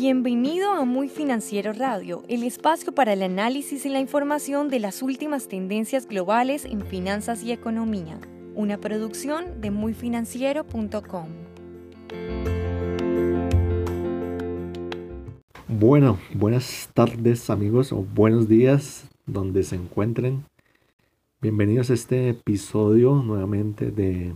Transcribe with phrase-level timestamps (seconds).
[0.00, 5.02] Bienvenido a Muy Financiero Radio, el espacio para el análisis y la información de las
[5.02, 8.20] últimas tendencias globales en finanzas y economía.
[8.54, 11.26] Una producción de muyfinanciero.com.
[15.66, 20.44] Bueno, buenas tardes amigos o buenos días donde se encuentren.
[21.40, 24.32] Bienvenidos a este episodio nuevamente de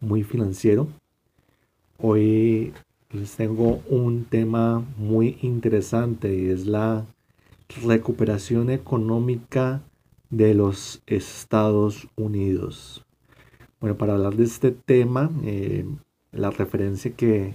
[0.00, 0.88] Muy Financiero.
[1.98, 2.72] Hoy
[3.10, 7.06] les tengo un tema muy interesante y es la
[7.82, 9.80] recuperación económica
[10.28, 13.06] de los Estados Unidos.
[13.80, 15.86] Bueno, para hablar de este tema, eh,
[16.32, 17.54] la referencia que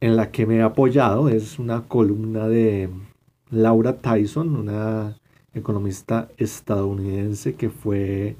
[0.00, 2.88] en la que me he apoyado es una columna de
[3.50, 5.16] Laura Tyson, una
[5.54, 8.36] economista estadounidense que fue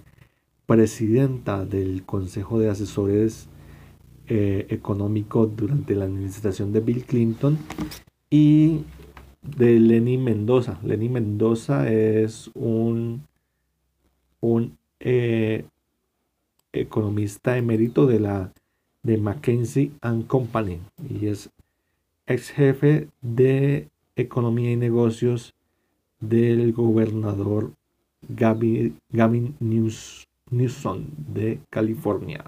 [0.66, 3.48] presidenta del Consejo de Asesores
[4.32, 7.58] eh, económico durante la administración de Bill Clinton
[8.30, 8.82] y
[9.42, 10.78] de Lenny Mendoza.
[10.84, 13.26] Lenny Mendoza es un,
[14.40, 15.64] un eh,
[16.72, 18.52] economista emérito de la
[19.02, 21.50] de McKinsey and Company y es
[22.26, 25.54] ex jefe de economía y negocios
[26.20, 27.72] del gobernador
[28.28, 32.44] Gavin, Gavin Newsom de California.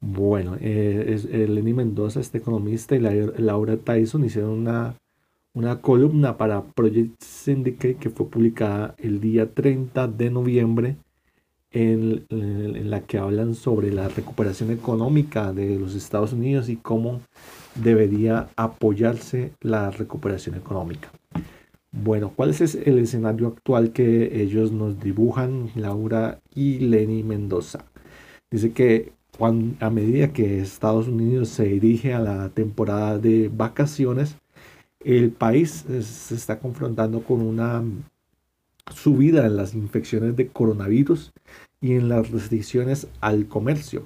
[0.00, 4.94] Bueno, eh, es, eh, Lenny Mendoza, este economista, y Laura Tyson hicieron una,
[5.54, 10.96] una columna para Project Syndicate que fue publicada el día 30 de noviembre
[11.72, 17.20] en, en, la que hablan sobre la recuperación económica de los Estados Unidos y cómo
[17.74, 21.10] debería apoyarse la recuperación económica.
[21.90, 27.84] Bueno, ¿cuál es el escenario actual que ellos nos dibujan, Laura y Lenny Mendoza?
[28.50, 34.36] Dice que a medida que Estados Unidos se dirige a la temporada de vacaciones,
[35.04, 37.84] el país se está confrontando con una
[38.94, 41.32] subida en las infecciones de coronavirus
[41.80, 44.02] y en las restricciones al comercio.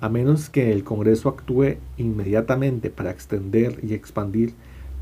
[0.00, 4.54] A menos que el Congreso actúe inmediatamente para extender y expandir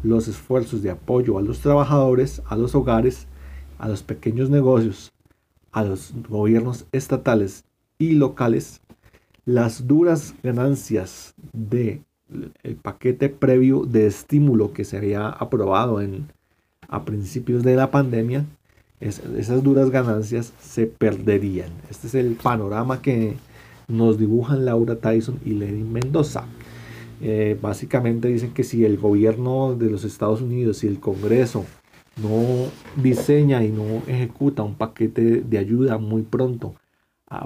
[0.02, 3.26] los esfuerzos de apoyo a los trabajadores, a los hogares,
[3.78, 5.12] a los pequeños negocios,
[5.72, 7.64] a los gobiernos estatales
[7.98, 8.80] y locales,
[9.44, 12.02] las duras ganancias del
[12.62, 16.28] el paquete previo de estímulo que se había aprobado en,
[16.88, 18.44] a principios de la pandemia,
[19.00, 21.70] esas duras ganancias se perderían.
[21.90, 23.34] Este es el panorama que
[23.86, 26.46] nos dibujan Laura Tyson y Lenny Mendoza.
[27.20, 31.66] Eh, básicamente dicen que si el gobierno de los Estados Unidos y el Congreso
[32.22, 32.68] no
[33.02, 36.74] diseña y no ejecuta un paquete de ayuda muy pronto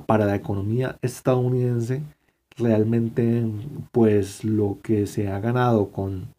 [0.06, 2.02] para la economía estadounidense,
[2.56, 3.44] realmente
[3.92, 6.34] pues lo que se ha ganado con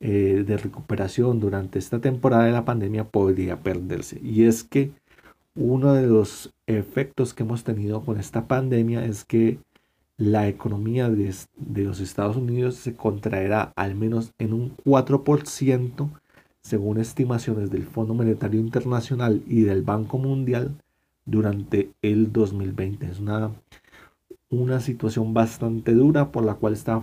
[0.00, 4.20] eh, de recuperación durante esta temporada de la pandemia podría perderse.
[4.22, 4.92] Y es que
[5.54, 9.58] uno de los efectos que hemos tenido con esta pandemia es que
[10.16, 16.10] la economía de, de los Estados Unidos se contraerá al menos en un 4%
[16.62, 20.76] según estimaciones del Fondo Monetario Internacional y del Banco Mundial
[21.30, 23.06] durante el 2020.
[23.06, 23.52] Es una,
[24.50, 27.00] una situación bastante dura por la cual está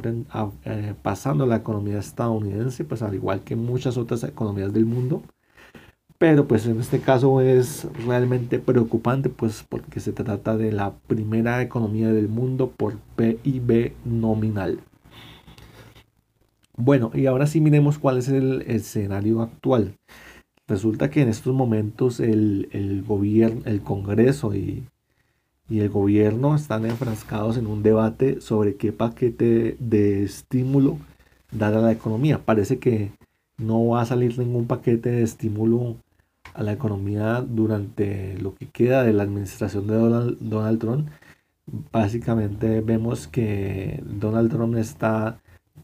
[0.65, 5.23] eh, pasando la economía estadounidense, pues al igual que muchas otras economías del mundo.
[6.19, 11.61] Pero pues en este caso es realmente preocupante, pues porque se trata de la primera
[11.61, 14.79] economía del mundo por PIB nominal.
[16.75, 19.95] Bueno, y ahora sí miremos cuál es el escenario actual.
[20.67, 24.83] Resulta que en estos momentos el, gobierno, el Congreso y,
[25.69, 30.97] el gobierno están enfrascados en un debate sobre qué paquete de estímulo
[31.51, 32.39] dar a la economía.
[32.43, 33.11] Parece que
[33.57, 35.97] no va a salir ningún paquete de estímulo
[36.53, 41.09] a la economía durante lo que queda de la administración de Donald, Donald Trump.
[41.91, 45.39] Básicamente vemos que Donald Trump está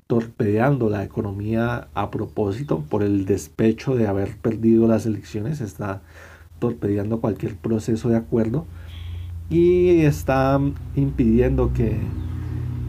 [0.08, 6.02] torpedeando la economía a propósito por el despecho de haber perdido las elecciones, está
[6.60, 8.66] torpedeando cualquier proceso de acuerdo
[9.50, 10.60] y está
[10.96, 11.98] impidiendo que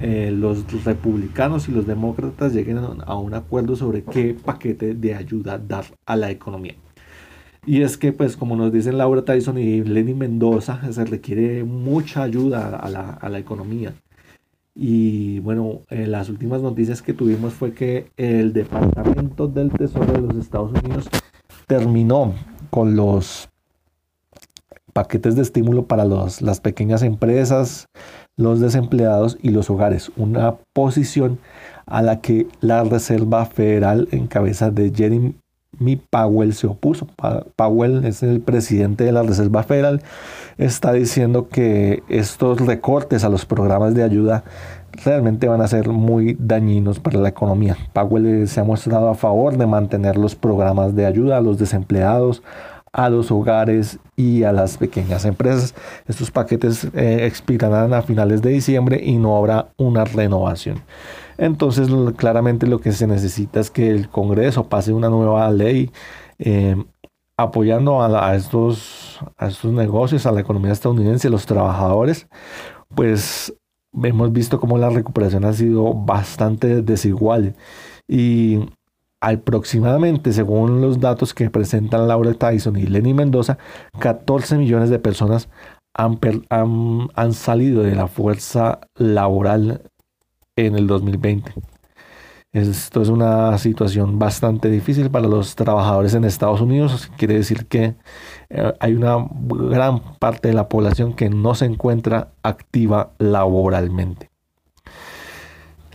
[0.01, 5.59] eh, los republicanos y los demócratas lleguen a un acuerdo sobre qué paquete de ayuda
[5.59, 6.75] dar a la economía.
[7.67, 12.23] Y es que, pues, como nos dicen Laura Tyson y Lenny Mendoza, se requiere mucha
[12.23, 13.95] ayuda a la, a la economía.
[14.75, 20.21] Y bueno, eh, las últimas noticias que tuvimos fue que el Departamento del Tesoro de
[20.21, 21.09] los Estados Unidos
[21.67, 22.35] terminó
[22.71, 23.49] con los
[24.93, 27.89] paquetes de estímulo para los, las pequeñas empresas,
[28.37, 31.39] los desempleados y los hogares, una posición
[31.87, 35.35] a la que la Reserva Federal en cabeza de Jeremy
[36.11, 37.07] Powell se opuso.
[37.57, 40.03] Powell es el presidente de la Reserva Federal,
[40.59, 44.45] está diciendo que estos recortes a los programas de ayuda
[45.05, 47.77] realmente van a ser muy dañinos para la economía.
[47.93, 52.43] Powell se ha mostrado a favor de mantener los programas de ayuda a los desempleados,
[52.95, 55.75] a los hogares y a las pequeñas empresas.
[56.07, 60.81] Estos paquetes eh, expirarán a finales de diciembre y no habrá una renovación.
[61.37, 65.91] Entonces, claramente lo que se necesita es que el Congreso pase una nueva ley
[66.39, 66.77] eh,
[67.37, 72.29] apoyando a, estos, a estos negocios, a la economía estadounidense, a los trabajadores.
[72.95, 73.53] Pues
[74.05, 77.57] hemos visto cómo la recuperación ha sido bastante desigual
[78.07, 78.61] y
[79.25, 83.57] aproximadamente, según los datos que presentan Laura Tyson y Lenny Mendoza,
[83.99, 85.49] 14 millones de personas
[85.95, 89.83] han, salido de la fuerza laboral
[90.57, 91.55] en el 2020.
[92.53, 97.11] Esto es una situación bastante difícil para los trabajadores en Estados Unidos.
[97.17, 97.97] Quiere decir que
[98.51, 104.31] eh, hay una gran parte de la población que no se encuentra activa laboralmente.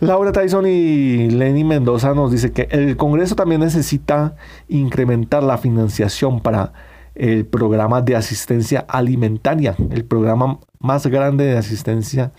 [0.00, 4.34] Laura Tyson y Lenny Mendoza nos dice que el Congreso también necesita
[4.66, 6.72] incrementar la financiación para
[7.14, 12.32] el programa de asistencia alimentaria, el programa más grande de asistencia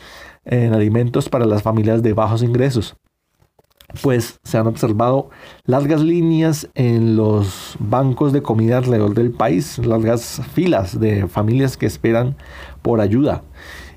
[0.44, 2.96] en alimentos para las familias de bajos ingresos.
[4.02, 5.30] Pues se han observado
[5.66, 11.86] largas líneas en los bancos de comida alrededor del país, largas filas de familias que
[11.86, 12.36] esperan
[12.82, 13.44] por ayuda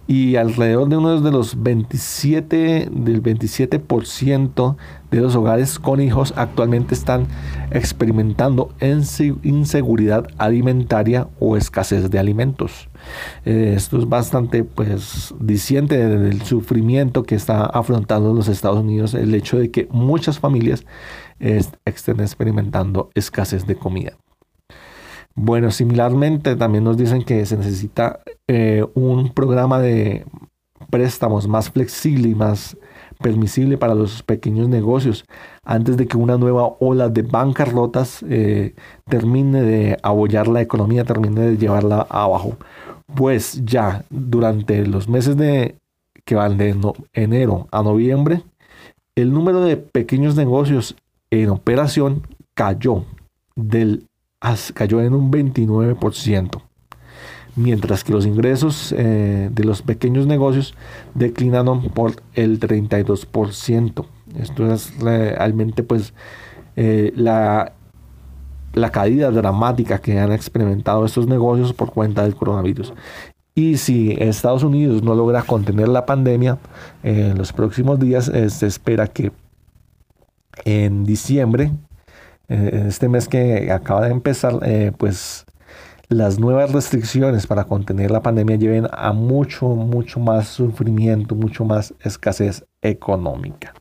[0.06, 4.76] y alrededor de uno de los 27 del 27%
[5.10, 7.26] de los hogares con hijos actualmente están
[7.70, 8.74] experimentando
[9.42, 12.88] inseguridad alimentaria o escasez de alimentos.
[13.44, 19.34] Eh, esto es bastante pues diciente del sufrimiento que está afrontando los Estados Unidos el
[19.34, 20.84] hecho de que muchas familias
[21.38, 24.16] estén experimentando escasez de comida.
[25.34, 30.24] Bueno, similarmente también nos dicen que se necesita eh, un programa de
[30.90, 32.76] préstamos más flexible y más
[33.20, 35.24] permisible para los pequeños negocios
[35.64, 38.74] antes de que una nueva ola de bancarrotas eh,
[39.08, 42.56] termine de abollar la economía, termine de llevarla abajo.
[43.14, 45.76] Pues ya durante los meses de
[46.24, 46.76] que van de
[47.12, 48.42] enero a noviembre,
[49.16, 50.96] el número de pequeños negocios
[51.30, 53.04] en operación cayó
[53.56, 54.06] del
[54.74, 56.62] cayó en un 29%,
[57.56, 60.74] mientras que los ingresos eh, de los pequeños negocios
[61.14, 64.06] declinaron por el 32%.
[64.38, 66.12] Esto es realmente pues
[66.76, 67.72] eh, la,
[68.72, 72.92] la caída dramática que han experimentado estos negocios por cuenta del coronavirus.
[73.56, 76.58] Y si Estados Unidos no logra contener la pandemia,
[77.04, 79.30] en los próximos días eh, se espera que
[80.64, 81.70] en diciembre
[82.48, 85.46] en este mes que acaba de empezar, eh, pues
[86.08, 91.94] las nuevas restricciones para contener la pandemia lleven a mucho, mucho más sufrimiento, mucho más
[92.00, 93.72] escasez económica.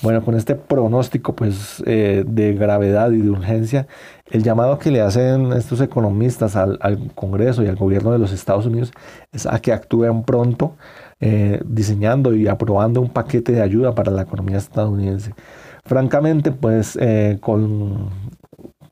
[0.00, 3.88] Bueno, con este pronóstico pues eh, de gravedad y de urgencia,
[4.30, 6.78] el llamado que le hacen estos economistas al,
[7.16, 8.92] Congreso y al gobierno de los Estados Unidos
[9.32, 10.76] es a que actúen pronto
[11.18, 15.34] eh, diseñando y aprobando un paquete de ayuda para la economía estadounidense.
[15.88, 18.10] Francamente, pues eh, con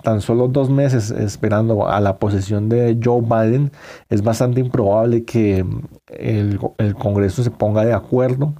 [0.02, 3.70] tan solo dos meses esperando a la posesión de Joe Biden,
[4.08, 5.62] es bastante improbable que
[6.06, 6.58] el,
[6.98, 8.54] Congreso se ponga de acuerdo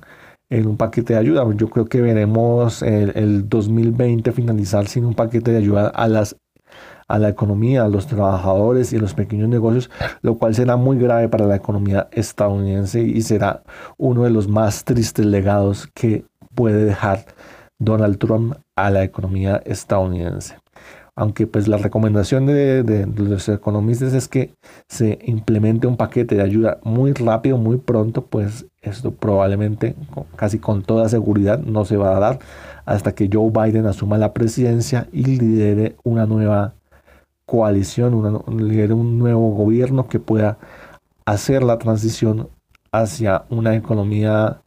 [0.50, 1.47] en un paquete de ayuda.
[1.55, 6.37] Yo creo que veremos el, 2020 finalizar sin un paquete de ayuda a las
[7.09, 9.88] a la economía, a los trabajadores y a los pequeños negocios,
[10.21, 13.62] lo cual será muy grave para la economía estadounidense y será
[13.97, 16.25] uno de los más tristes legados que
[16.55, 17.25] puede dejar
[17.78, 20.56] Donald Trump a la economía estadounidense.
[21.18, 24.54] Aunque pues la recomendación de, los economistas es que
[24.87, 29.97] se implemente un paquete de ayuda muy rápido, muy pronto, pues esto probablemente,
[30.37, 32.38] casi con toda seguridad, no se va a dar
[32.85, 36.75] hasta que Joe Biden asuma la presidencia y lidere una nueva
[37.47, 40.59] coalición, una, lidere un nuevo gobierno que pueda
[41.25, 42.50] hacer la transición
[42.92, 44.61] hacia una economía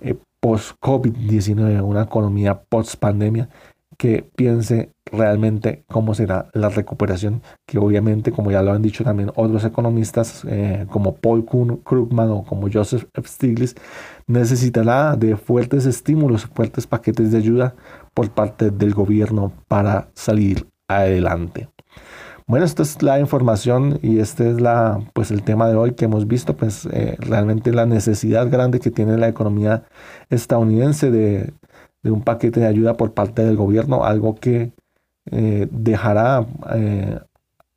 [0.00, 3.48] eh, post-COVID-19, una economía post-pandemia
[3.96, 9.30] que piense realmente cómo será la recuperación, que obviamente, como ya lo han dicho también
[9.36, 13.74] otros economistas, eh, como Paul Krugman o como Joseph Stiglitz,
[14.26, 17.74] necesitará de fuertes estímulos, fuertes paquetes de ayuda
[18.12, 21.70] por parte del gobierno para salir adelante.
[22.46, 26.04] Bueno, esta es la información y este es la, pues el tema de hoy que
[26.04, 29.84] hemos visto, pues eh, realmente la necesidad grande que tiene la economía
[30.28, 31.54] estadounidense de,
[32.02, 34.72] un paquete de ayuda por parte del gobierno, algo que
[35.30, 37.18] eh, dejará eh,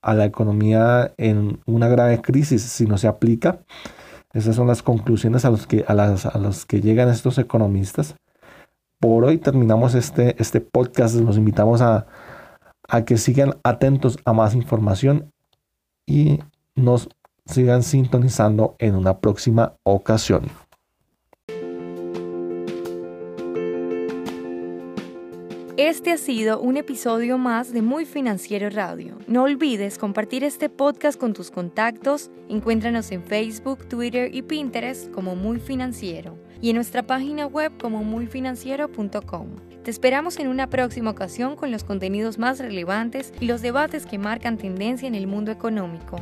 [0.02, 3.60] a la economía en una grave crisis si no se aplica.
[4.34, 8.16] Esas son las conclusiones a que, a las, a los que llegan estos economistas.
[9.00, 11.16] Por hoy terminamos este, este podcast.
[11.16, 12.08] Los invitamos a,
[12.88, 15.32] a que sigan atentos a más información
[16.06, 16.40] y
[16.76, 17.10] nos
[17.46, 20.50] sigan sintonizando en una próxima ocasión.
[25.78, 29.20] Este ha sido un episodio más de Muy Financiero Radio.
[29.28, 32.32] No olvides compartir este podcast con tus contactos.
[32.50, 38.04] Encuéntranos en Facebook, Twitter y Pinterest como Muy Financiero y en nuestra página web como
[38.04, 39.77] muyfinanciero.com.
[39.88, 44.18] Te esperamos en una próxima ocasión con los contenidos más relevantes y los debates que
[44.18, 46.20] marcan tendencia en el mundo económico.